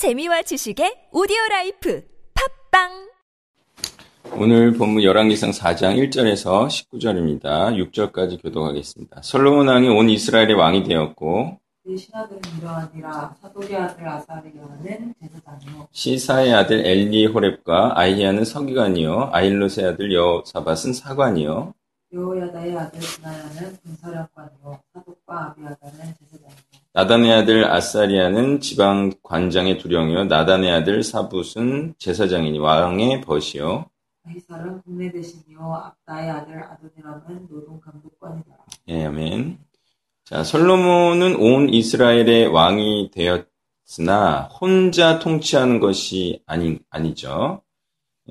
[0.00, 2.02] 재미와 지식의 오디오 life
[2.70, 3.10] 팟빵!
[4.32, 7.76] 오늘 본문 열왕기상 4장 1절에서 19절입니다.
[7.76, 9.20] 6절까지 교독하겠습니다.
[9.20, 13.36] 솔로몬 왕이 온 이스라엘의 왕이 되었고 그 신하들은 이러하니라.
[13.42, 15.88] 사독의 아들 아사리아는 제사장이요.
[15.90, 19.28] 시사의 아들 엘리호렙과 아히야는 서기관이요.
[19.34, 21.74] 아힐룻의 아들 여호사밧은 사관이요.
[22.14, 24.80] 여호야다의 아들 브나야는 군사령관이요.
[24.94, 26.29] 사독과 아비아달은 제사장이요
[26.92, 33.88] 나단의 아들 아사리아는 지방 관장의 두령이요 나단의 아들 사붓은 제사장이니 왕의 벗이요
[34.26, 38.56] 아히살은 국내 대신이요 압다의 아들 아도니람은 노동 감독관이더라
[38.88, 39.58] 예, 아멘.
[40.24, 47.62] 자, 솔로몬은 온 이스라엘의 왕이 되었으나 혼자 통치하는 것이 아니, 아니죠.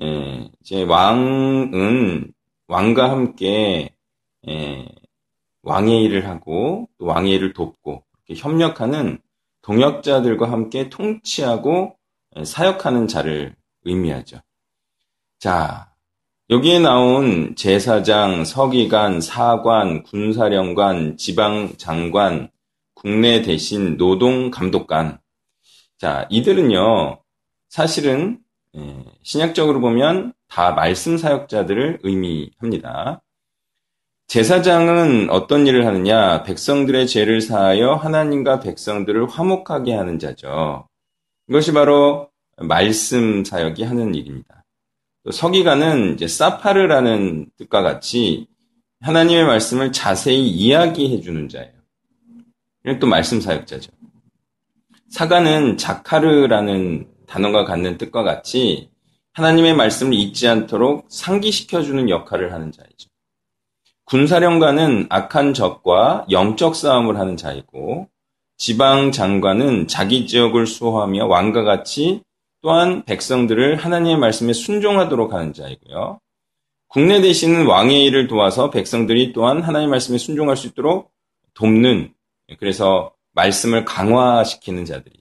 [0.02, 2.32] 예, 이제 왕은
[2.68, 3.94] 왕과 함께
[4.48, 4.88] 예,
[5.62, 8.04] 왕의 일을 하고 또 왕의 일을 돕고
[8.36, 9.20] 협력하는
[9.62, 11.96] 동역자들과 함께 통치하고
[12.36, 14.40] 예, 사역하는 자를 의미하죠.
[15.38, 15.92] 자,
[16.50, 22.50] 여기에 나온 제사장, 서기관, 사관, 군사령관, 지방장관,
[22.94, 25.18] 국내 대신 노동 감독관.
[25.98, 27.22] 자, 이들은요,
[27.68, 28.40] 사실은
[28.76, 33.22] 예, 신약적으로 보면 다 말씀 사역자들을 의미합니다.
[34.30, 36.44] 제사장은 어떤 일을 하느냐?
[36.44, 40.86] 백성들의 죄를 사하여 하나님과 백성들을 화목하게 하는 자죠.
[41.48, 44.64] 이것이 바로 말씀 사역이 하는 일입니다.
[45.24, 48.46] 또 서기관은 이제 사파르라는 뜻과 같이
[49.00, 51.72] 하나님의 말씀을 자세히 이야기해 주는 자예요.
[52.84, 53.90] 이건 또 말씀 사역자죠.
[55.08, 58.90] 사관은 자카르라는 단어가 갖는 뜻과 같이
[59.32, 63.09] 하나님의 말씀을 잊지 않도록 상기시켜 주는 역할을 하는 자이죠.
[64.10, 68.08] 군사령관은 악한 적과 영적 싸움을 하는 자이고
[68.56, 72.20] 지방 장관은 자기 지역을 수호하며 왕과 같이
[72.60, 76.18] 또한 백성들을 하나님의 말씀에 순종하도록 하는 자이고요.
[76.88, 81.12] 국내 대신은 왕의 일을 도와서 백성들이 또한 하나님의 말씀에 순종할 수 있도록
[81.54, 82.12] 돕는
[82.58, 85.20] 그래서 말씀을 강화시키는 자들이.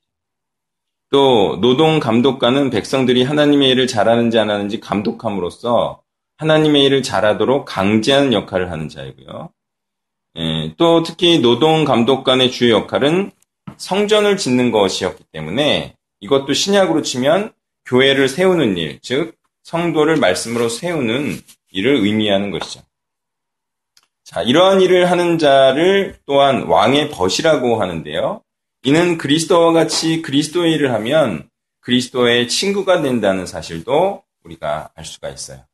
[1.11, 6.01] 또 노동 감독관은 백성들이 하나님의 일을 잘하는지 안 하는지 감독함으로써
[6.39, 9.49] 하나님의 일을 잘하도록 강제하는 역할을 하는 자이고요.
[10.37, 13.31] 예, 또 특히 노동 감독 관의 주요 역할은
[13.75, 17.51] 성전을 짓는 것이었기 때문에 이것도 신약으로 치면
[17.85, 21.41] 교회를 세우는 일, 즉 성도를 말씀으로 세우는
[21.71, 22.81] 일을 의미하는 것이죠.
[24.23, 28.41] 자, 이러한 일을 하는 자를 또한 왕의 벗이라고 하는데요.
[28.83, 31.49] 이는 그리스도와 같이 그리스도의 일을 하면
[31.81, 35.68] 그리스도의 친구가 된다는 사실도 우리가 알 수가 있어요.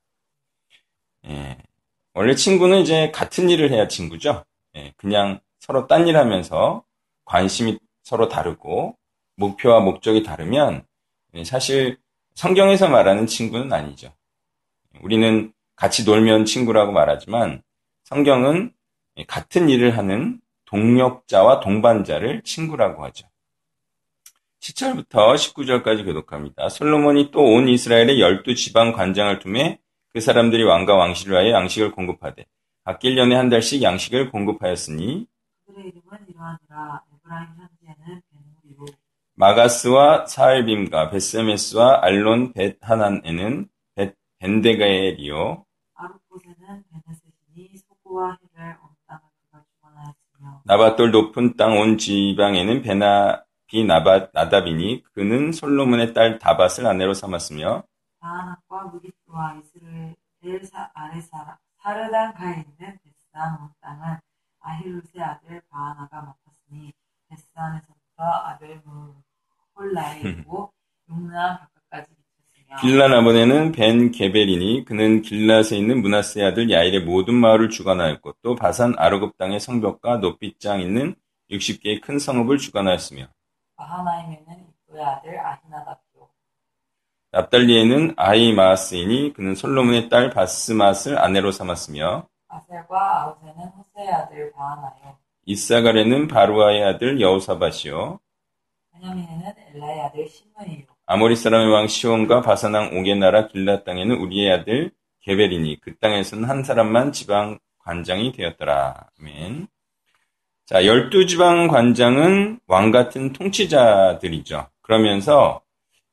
[1.28, 1.58] 예,
[2.14, 4.44] 원래 친구는 이제 같은 일을 해야 친구죠.
[4.76, 6.84] 예, 그냥 서로 딴 일 하면서
[7.26, 8.98] 관심이 서로 다르고
[9.36, 10.86] 목표와 목적이 다르면
[11.46, 11.98] 사실
[12.36, 14.14] 성경에서 말하는 친구는 아니죠.
[15.02, 17.62] 우리는 같이 놀면 친구라고 말하지만
[18.04, 18.74] 성경은
[19.28, 23.28] 같은 일을 하는 동력자와 동반자를 친구라고 하죠.
[24.62, 26.70] 10절부터 19절까지 교독합니다.
[26.70, 29.80] 솔로몬이 또 온 이스라엘의 열두 지방 관장을 둠에
[30.16, 32.46] 그 사람들이 왕과 왕실을 위하여 양식을 공급하되
[32.86, 35.28] 각 1년에 한 달씩 양식을 공급하였으니
[35.66, 37.02] 그들의 이름은 이러하니라.
[37.20, 38.86] 에브라임 현지에는 베누리로
[39.34, 45.66] 마가스와 사알빔과 베세메스와 알론 벳 하난에는 벳 벤데가엘이요.
[45.96, 46.56] 아룹봇에는
[46.94, 49.22] 벤헤셋이니 소고와 헤벨 온 땅을
[49.52, 57.84] 그가 주관하였으며 나밧 돌 높은 땅 온 지방에는 벤아비나답이니 그는 솔로몬의 딸 다밧을 아내로 삼았으며
[58.22, 64.18] 다아낙과 므깃도와 이스르엘 사- 아래 사르단 가에 있는 벧스안 온 땅은
[64.62, 66.94] 아힐룻의 아들 바아나가 맡았으니
[67.30, 70.72] 벧스안에서부터 아벨므홀라에 이르고
[71.10, 77.70] 용르암 바깥까지 미쳤으며 길라 나본에는 벤 게벨이니 그는 길라에 있는 문하세 아들 야일의 모든 마을을
[77.70, 81.16] 주관하였고 또 바산 아르곱 땅의 성벽과 높이장 있는
[81.52, 83.28] 60개의 큰 성읍을 주관하였으며
[83.76, 86.05] 바하나임에는 이도의 아들 아히나답이요
[87.36, 96.84] 납달리에는 아이마스이니 그는 솔로몬의 딸 바스맛을 아내로 삼았으며 아셀과 아우세는 호세의 아들 바하나요 이사갈에는 바루아의
[96.86, 98.22] 아들 여우사밧이요
[98.94, 104.92] 베냐민에는 엘라의 아들 시므이요 아모리 사람의 왕 시온과 바사낭 옥의 나라 길라 땅에는 우리의 아들
[105.24, 109.10] 게벨이니 그 땅에서는 한 사람만 지방 관장이 되었더라.
[109.20, 109.68] 아멘.
[110.66, 114.68] 자, 열두 지방 관장은 왕 같은 통치자들이죠.
[114.82, 115.65] 그러면서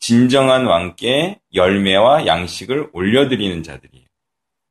[0.03, 4.05] 진정한 왕께 열매와 양식을 올려드리는 자들이에요.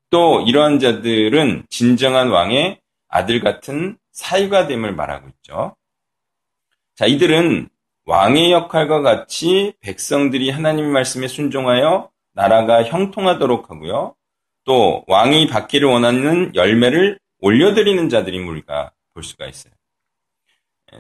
[0.10, 5.78] 또 이러한 자들은 진정한 왕의 아들 같은 사유가 됨을 말하고 있죠.
[6.96, 7.70] 자, 이들은
[8.04, 14.16] 왕의 역할과 같이 백성들이 하나님 말씀에 순종하여 나라가 형통하도록 하고요.
[14.66, 19.72] 또 왕이 받기를 원하는 열매를 올려드리는 자들인 우리가 볼 수가 있어요.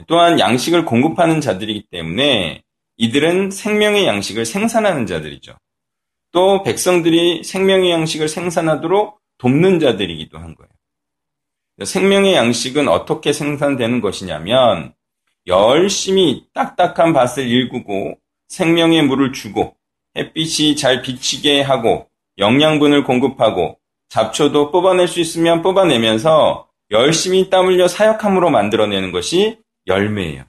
[0.07, 2.63] 또한 양식을 공급하는 자들이기 때문에
[3.01, 5.55] 이들은 생명의 양식을 생산하는 자들이죠.
[6.31, 10.69] 또 백성들이 생명의 양식을 생산하도록 돕는 자들이기도 한 거예요.
[11.83, 14.93] 생명의 양식은 어떻게 생산되는 것이냐면
[15.47, 18.19] 열심히 딱딱한 밭을 일구고
[18.49, 19.75] 생명의 물을 주고
[20.15, 22.07] 햇빛이 잘 비치게 하고
[22.37, 29.57] 영양분을 공급하고 잡초도 뽑아낼 수 있으면 뽑아내면서 열심히 땀 흘려 사역함으로 만들어내는 것이
[29.87, 30.43] 열매예요.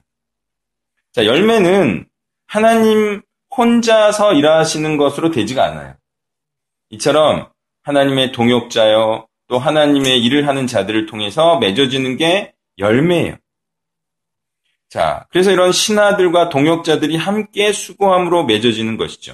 [1.13, 2.12] 자, 열매는
[2.53, 3.23] 하나님
[3.57, 5.95] 혼자서 일하시는 것으로 되지가 않아요.
[6.91, 7.49] 이처럼
[7.81, 13.37] 하나님의 동역자요, 또 하나님의 일을 하는 자들을 통해서 맺어지는 게 열매예요.
[14.87, 19.33] 자, 그래서 이런 신하들과 동역자들이 함께 수고함으로 맺어지는 것이죠.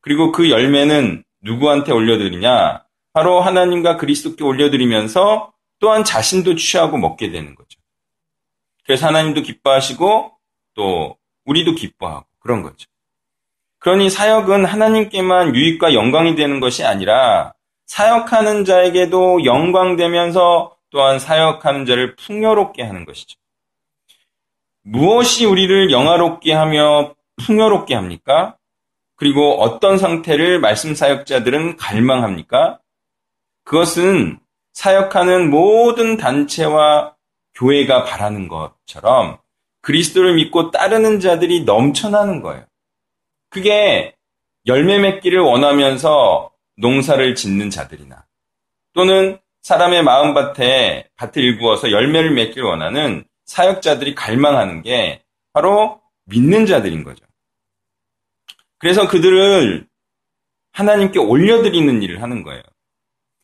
[0.00, 2.86] 그리고 그 열매는 누구한테 올려드리냐?
[3.12, 7.78] 바로 하나님과 그리스도께 올려드리면서 또한 자신도 취하고 먹게 되는 거죠.
[8.86, 10.32] 그래서 하나님도 기뻐하시고
[10.72, 12.88] 또 우리도 기뻐하고 그런 거죠.
[13.78, 17.54] 그러니 사역은 하나님께만 유익과 영광이 되는 것이 아니라
[17.86, 23.38] 사역하는 자에게도 영광되면서 또한 사역하는 자를 풍요롭게 하는 것이죠.
[24.82, 28.56] 무엇이 우리를 영화롭게 하며 풍요롭게 합니까?
[29.16, 32.78] 그리고 어떤 상태를 말씀 사역자들은 갈망합니까?
[33.64, 34.38] 그것은
[34.72, 37.14] 사역하는 모든 단체와
[37.54, 39.38] 교회가 바라는 것처럼
[39.82, 42.64] 그리스도를 믿고 따르는 자들이 넘쳐나는 거예요.
[43.48, 44.14] 그게
[44.66, 48.24] 열매 맺기를 원하면서 농사를 짓는 자들이나
[48.92, 55.22] 또는 사람의 마음밭에 밭을 일구어서 열매를 맺기를 원하는 사역자들이 갈망하는 게
[55.52, 57.24] 바로 믿는 자들인 거죠.
[58.78, 59.86] 그래서 그들을
[60.72, 62.62] 하나님께 올려드리는 일을 하는 거예요.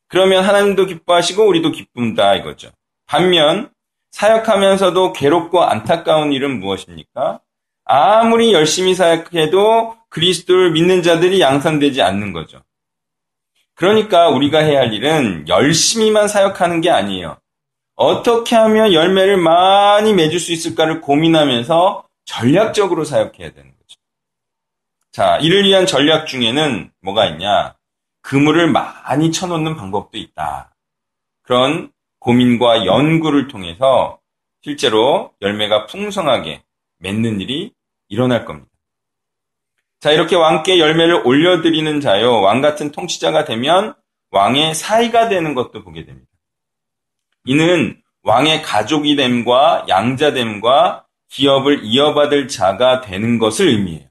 [0.09, 2.71] 그러면 하나님도 기뻐하시고 우리도 기쁨다 이거죠.
[3.07, 3.71] 반면
[4.17, 7.41] 사역하면서도 괴롭고 안타까운 일은 무엇입니까?
[7.85, 12.63] 아무리 열심히 사역해도 그리스도를 믿는 자들이 양산되지 않는 거죠.
[13.75, 17.37] 그러니까 우리가 해야 할 일은 열심히만 사역하는 게 아니에요.
[17.95, 24.01] 어떻게 하면 열매를 많이 맺을 수 있을까를 고민하면서 전략적으로 사역해야 되는 거죠.
[25.13, 27.75] 자, 이를 위한 전략 중에는 뭐가 있냐?
[28.23, 30.75] 그물을 많이 쳐놓는 방법도 있다.
[31.43, 31.93] 그런
[32.27, 34.19] 고민과 연구를 통해서
[34.61, 36.61] 실제로 열매가 풍성하게
[36.99, 37.73] 맺는 일이
[38.09, 38.69] 일어날 겁니다.
[40.01, 43.95] 자, 이렇게 왕께 열매를 올려드리는 자요, 왕 같은 통치자가 되면
[44.33, 46.27] 왕의 사이가 되는 것도 보게 됩니다.
[47.45, 54.09] 이는 왕의 가족이 됨과 양자됨과 기업을 이어받을 자가 되는 것을 의미해요.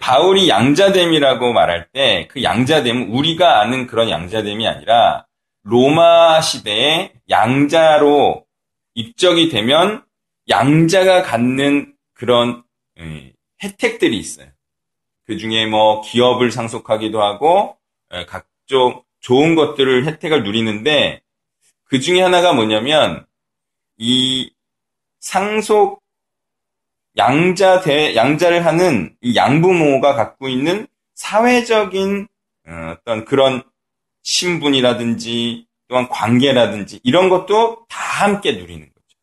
[0.00, 5.25] 바울이 양자됨이라고 말할 때 그 양자됨은 우리가 아는 그런 양자됨이 아니라
[5.66, 8.46] 로마 시대의 양자로
[8.94, 10.04] 입적이 되면
[10.48, 12.62] 양자가 갖는 그런
[13.00, 13.32] 예,
[13.62, 14.46] 혜택들이 있어요.
[15.26, 17.76] 그 중에 뭐 기업을 상속하기도 하고
[18.14, 21.20] 예, 각종 좋은 것들을 혜택을 누리는데
[21.82, 23.26] 그 중에 하나가 뭐냐면
[23.96, 24.52] 이
[25.18, 26.00] 상속
[27.16, 32.28] 양자 대 양자를 하는 이 양부모가 갖고 있는 사회적인
[32.68, 33.64] 어, 어떤 그런
[34.26, 39.18] 신분이라든지 또한 관계라든지 이런 것도 다 함께 누리는 거죠.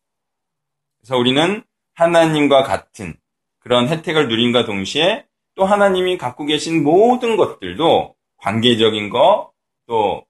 [0.98, 1.62] 그래서 우리는
[1.94, 3.14] 하나님과 같은
[3.58, 9.52] 그런 혜택을 누린과 동시에 또 하나님이 갖고 계신 모든 것들도 관계적인 거,
[9.86, 10.24] 또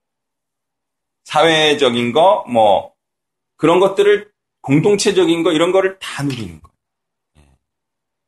[1.23, 2.93] 사회적인 거, 뭐
[3.57, 6.75] 그런 것들을 공동체적인 거 이런 거를 다 누리는 거예요.
[7.39, 7.43] 예.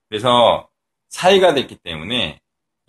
[0.09, 0.69] 그래서
[1.09, 2.41] 사이가 됐기 때문에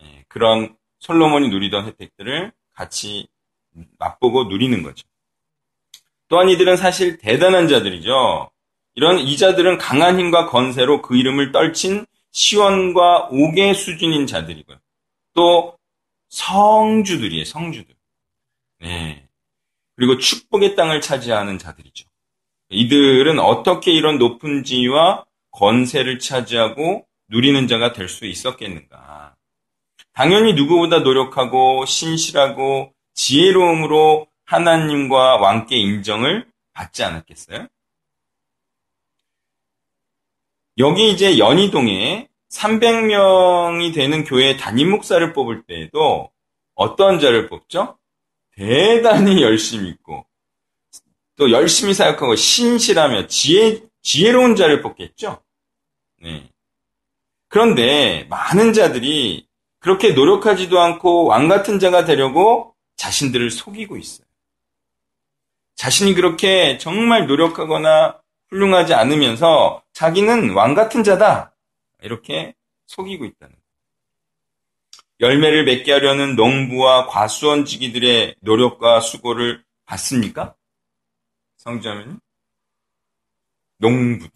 [0.01, 3.27] 예, 그런 솔로몬이 누리던 혜택들을 같이
[3.99, 5.07] 맛보고 누리는 거죠.
[6.27, 8.51] 또한 이들은 사실 대단한 자들이죠.
[8.95, 14.77] 이런 이자들은 강한 힘과 건세로 그 이름을 떨친 시원과 옥의 수준인 자들이고요.
[15.33, 15.77] 또
[16.29, 17.95] 성주들이에요, 성주들.
[18.81, 19.27] 네.
[19.95, 22.07] 그리고 축복의 땅을 차지하는 자들이죠.
[22.69, 29.35] 이들은 어떻게 이런 높은 지위와 건세를 차지하고 누리는 자가 될 수 있었겠는가?
[30.13, 37.67] 당연히 누구보다 노력하고 신실하고 지혜로움으로 하나님과 왕께 인정을 받지 않았겠어요?
[40.77, 46.31] 여기 이제 연희동에 300명이 되는 교회 담임 목사를 뽑을 때에도
[46.75, 47.97] 어떤 자를 뽑죠?
[48.51, 50.25] 대단히 열심히 있고
[51.35, 55.43] 또 열심히 사역하고 신실하며 지혜 지혜로운 자를 뽑겠죠.
[56.21, 56.49] 네.
[57.49, 59.47] 그런데 많은 자들이
[59.79, 64.27] 그렇게 노력하지도 않고 왕 같은 자가 되려고 자신들을 속이고 있어요.
[65.75, 71.53] 자신이 그렇게 정말 노력하거나 훌륭하지 않으면서 자기는 왕 같은 자다.
[72.01, 72.53] 이렇게
[72.87, 73.67] 속이고 있다는 거예요.
[75.19, 80.55] 열매를 맺게 하려는 농부와 과수원지기들의 노력과 수고를 봤습니까?
[81.57, 82.19] 성자면
[83.77, 84.27] 농부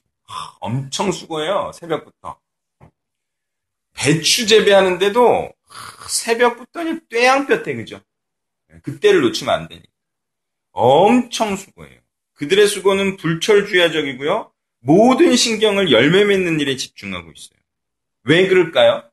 [0.59, 1.71] 엄청 수고해요.
[1.73, 2.39] 새벽부터.
[3.93, 5.51] 배추 재배하는데도
[6.09, 8.01] 새벽부터는 떼양볕에 그죠?
[8.83, 9.87] 그때를 놓치면 안 되니까.
[10.71, 11.99] 엄청 수고해요.
[12.33, 14.51] 그들의 수고는 불철주야적이고요.
[14.79, 17.59] 모든 신경을 열매 맺는 일에 집중하고 있어요.
[18.23, 19.03] 왜 그럴까요?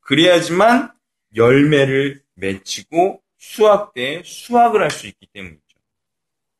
[0.00, 0.92] 그래야지만
[1.34, 5.60] 열매를 맺히고 수확 때 수확을 할 수 있기 때문이죠.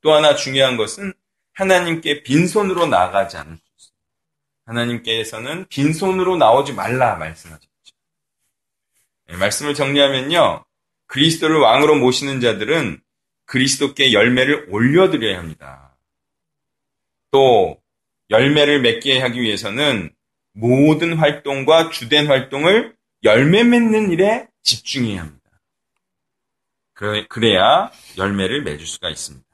[0.01, 1.13] 또 하나 중요한 것은
[1.55, 3.93] 하나님께 빈손으로 나가지 않을 수 있어요.
[4.67, 7.69] 하나님께서는 빈손으로 나오지 말라 말씀하셨죠.
[9.29, 10.65] 네, 말씀을 정리하면요.
[11.09, 13.01] 그리스도를 왕으로 모시는 자들은
[13.47, 15.99] 그리스도께 열매를 올려드려야 합니다.
[17.31, 17.81] 또
[18.31, 20.15] 열매를 맺게 하기 위해서는
[20.53, 25.39] 모든 활동과 주된 활동을 열매 맺는 일에 집중해야 합니다.
[27.29, 29.48] 그래야 열매를 맺을 수가 있습니다.